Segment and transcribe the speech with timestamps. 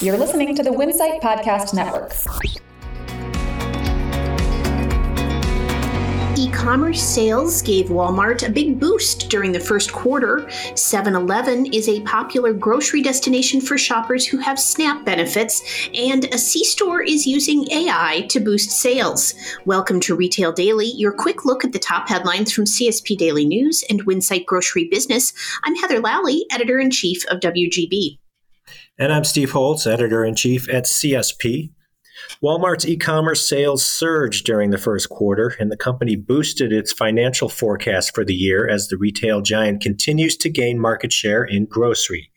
[0.00, 2.12] You're listening to the Winsight Podcast Network.
[6.36, 10.40] E-commerce sales gave Walmart a big boost during the first quarter.
[10.72, 15.62] 7-Eleven is a popular grocery destination for shoppers who have SNAP benefits,
[15.94, 19.32] and a C-store is using AI to boost sales.
[19.64, 23.84] Welcome to Retail Daily, your quick look at the top headlines from CSP Daily News
[23.88, 25.32] and Winsight Grocery Business.
[25.62, 28.18] I'm Heather Lalley, editor-in-chief of WGB.
[28.96, 31.72] And I'm Steve Holtz, editor-in-chief at CSP.
[32.40, 37.48] Walmart's e commerce sales surged during the first quarter, and the company boosted its financial
[37.48, 42.30] forecast for the year as the retail giant continues to gain market share in grocery.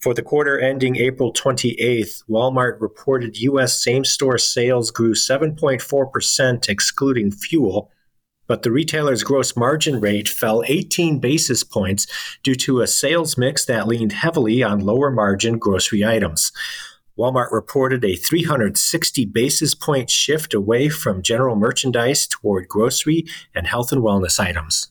[0.00, 3.84] For the quarter ending April 28th, Walmart reported U.S.
[3.84, 7.90] same store sales grew 7.4%, excluding fuel,
[8.50, 12.08] but the retailer's gross margin rate fell 18 basis points
[12.42, 16.50] due to a sales mix that leaned heavily on lower margin grocery items.
[17.16, 23.24] Walmart reported a 360 basis point shift away from general merchandise toward grocery
[23.54, 24.90] and health and wellness items.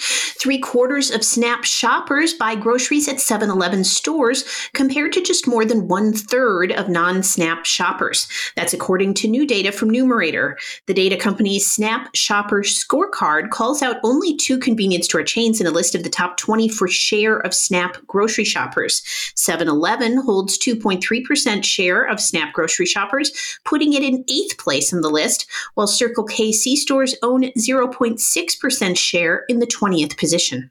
[0.00, 5.64] Three quarters of SNAP shoppers buy groceries at 7 Eleven stores compared to just more
[5.64, 8.26] than one third of non SNAP shoppers.
[8.56, 10.56] That's according to new data from Numerator.
[10.86, 15.70] The data company's SNAP Shopper Scorecard calls out only two convenience store chains in a
[15.70, 19.02] list of the top 20 for share of SNAP grocery shoppers.
[19.36, 25.00] 7 Eleven holds 2.3% share of SNAP grocery shoppers, putting it in eighth place on
[25.02, 30.70] the list, while Circle K C stores own 0.6% share in the 20th position.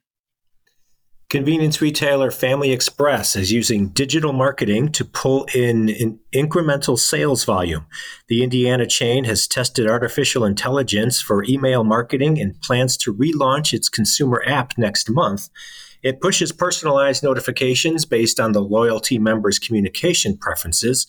[1.30, 7.86] Convenience retailer Family Express is using digital marketing to pull in, in incremental sales volume.
[8.30, 13.90] The Indiana chain has tested artificial intelligence for email marketing and plans to relaunch its
[13.90, 15.50] consumer app next month.
[16.02, 21.06] It pushes personalized notifications based on the loyalty members' communication preferences.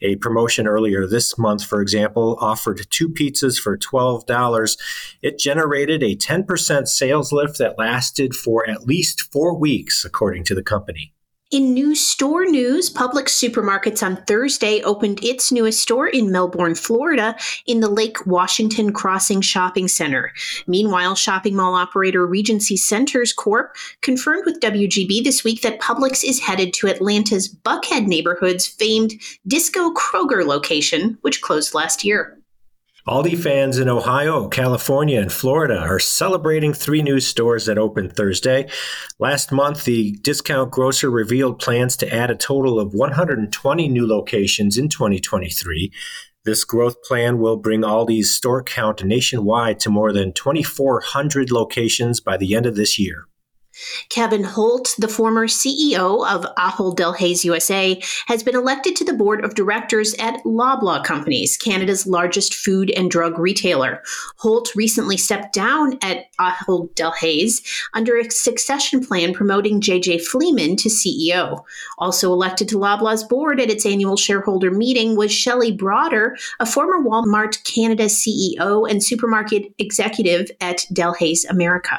[0.00, 4.78] A promotion earlier this month, for example, offered two pizzas for $12.
[5.22, 10.54] It generated a 10% sales lift that lasted for at least four weeks, according to
[10.54, 11.12] the company.
[11.50, 17.34] In new store news, Publix Supermarkets on Thursday opened its newest store in Melbourne, Florida,
[17.66, 20.34] in the Lake Washington Crossing Shopping Center.
[20.66, 26.38] Meanwhile, shopping mall operator Regency Centers Corp confirmed with WGB this week that Publix is
[26.38, 29.14] headed to Atlanta's Buckhead neighborhood's famed
[29.46, 32.37] Disco Kroger location, which closed last year.
[33.08, 38.68] Aldi fans in Ohio, California, and Florida are celebrating three new stores that opened Thursday.
[39.18, 44.76] Last month, the discount grocer revealed plans to add a total of 120 new locations
[44.76, 45.90] in 2023.
[46.44, 52.36] This growth plan will bring Aldi's store count nationwide to more than 2,400 locations by
[52.36, 53.24] the end of this year.
[54.08, 59.44] Kevin Holt, the former CEO of Ahold Delhaize USA, has been elected to the board
[59.44, 64.02] of directors at Loblaw Companies, Canada's largest food and drug retailer.
[64.36, 67.62] Holt recently stepped down at Ahold Delhaize
[67.94, 71.62] under a succession plan promoting JJ Fleeman to CEO.
[71.98, 77.02] Also elected to Loblaw's board at its annual shareholder meeting was Shelley Broader, a former
[77.02, 81.98] Walmart Canada CEO and supermarket executive at Delhaize America.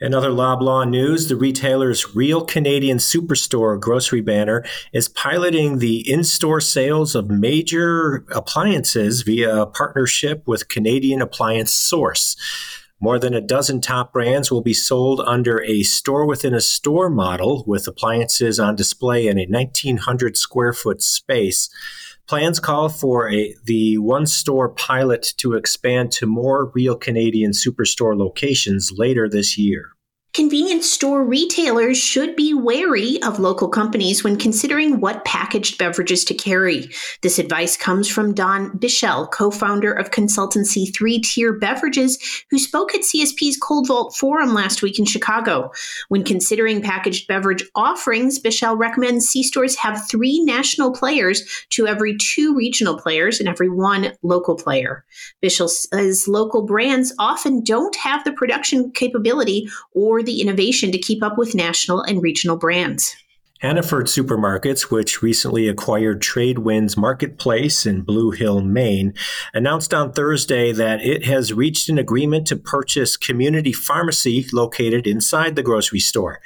[0.00, 6.22] In other Loblaw news, the retailer's Real Canadian Superstore grocery banner is piloting the in
[6.22, 12.36] store sales of major appliances via a partnership with Canadian Appliance Source.
[13.00, 17.10] More than a dozen top brands will be sold under a store within a store
[17.10, 21.70] model with appliances on display in a 1,900 square foot space.
[22.28, 28.18] Plans call for a, the one store pilot to expand to more real Canadian superstore
[28.18, 29.92] locations later this year.
[30.34, 36.34] Convenience store retailers should be wary of local companies when considering what packaged beverages to
[36.34, 36.90] carry.
[37.22, 42.18] This advice comes from Don Bichelle, co founder of consultancy Three Tier Beverages,
[42.50, 45.72] who spoke at CSP's Cold Vault Forum last week in Chicago.
[46.08, 52.16] When considering packaged beverage offerings, Bichelle recommends C stores have three national players to every
[52.16, 55.04] two regional players and every one local player.
[55.42, 61.22] Bichelle says local brands often don't have the production capability or the innovation to keep
[61.22, 63.14] up with national and regional brands.
[63.60, 69.14] Hannaford Supermarkets, which recently acquired Tradewinds Marketplace in Blue Hill, Maine,
[69.52, 75.56] announced on Thursday that it has reached an agreement to purchase Community Pharmacy located inside
[75.56, 76.40] the grocery store.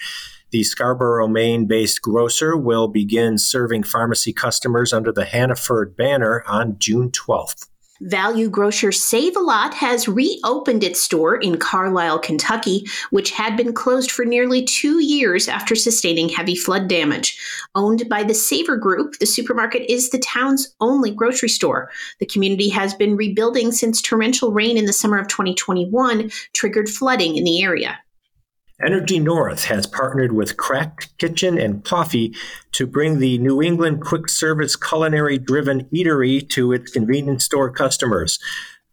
[0.52, 6.78] The Scarborough, Maine based grocer will begin serving pharmacy customers under the Hannaford banner on
[6.78, 7.68] June 12th.
[8.02, 13.72] Value grocer Save a Lot has reopened its store in Carlisle, Kentucky, which had been
[13.72, 17.38] closed for nearly two years after sustaining heavy flood damage.
[17.76, 21.90] Owned by the Saver Group, the supermarket is the town's only grocery store.
[22.18, 27.36] The community has been rebuilding since torrential rain in the summer of 2021 triggered flooding
[27.36, 28.00] in the area.
[28.80, 32.34] Energy North has partnered with Cracked Kitchen and Coffee
[32.72, 38.38] to bring the New England quick service culinary driven eatery to its convenience store customers.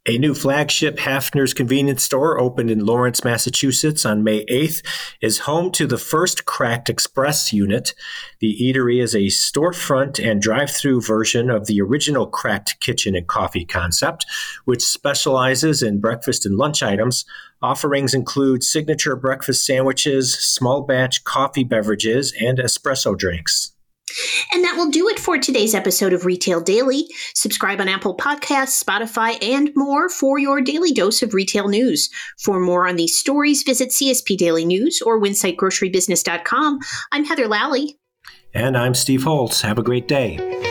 [0.10, 4.84] A new flagship Haffner's convenience store opened in Lawrence, Massachusetts on May 8th
[5.22, 7.94] is home to the first Cracked Express unit.
[8.40, 13.28] The eatery is a storefront and drive through version of the original Cracked Kitchen and
[13.28, 14.26] Coffee concept,
[14.66, 17.24] which specializes in breakfast and lunch items.
[17.62, 23.74] Offerings include signature breakfast sandwiches, small batch coffee beverages, and espresso drinks.
[24.52, 27.08] And that will do it for today's episode of Retail Daily.
[27.36, 32.10] Subscribe on Apple Podcasts, Spotify, and more for your daily dose of retail news.
[32.40, 36.80] For more on these stories, visit CSP Daily News or WinsightGroceryBusiness.com.
[37.12, 37.98] I'm Heather Lalley.
[38.54, 39.62] And I'm Steve Holtz.
[39.62, 40.69] Have a great day.